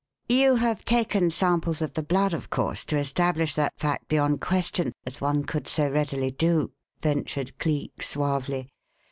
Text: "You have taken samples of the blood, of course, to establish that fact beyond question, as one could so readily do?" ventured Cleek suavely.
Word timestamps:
"You 0.29 0.55
have 0.55 0.83
taken 0.83 1.29
samples 1.29 1.79
of 1.79 1.93
the 1.93 2.01
blood, 2.01 2.33
of 2.33 2.49
course, 2.49 2.83
to 2.85 2.97
establish 2.97 3.53
that 3.53 3.77
fact 3.77 4.07
beyond 4.07 4.41
question, 4.41 4.93
as 5.05 5.21
one 5.21 5.43
could 5.43 5.67
so 5.67 5.91
readily 5.91 6.31
do?" 6.31 6.71
ventured 7.03 7.59
Cleek 7.59 8.01
suavely. 8.01 8.71